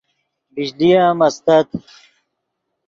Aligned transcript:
بجلی 0.53 0.89
ام 1.07 1.19
استت 1.27 1.67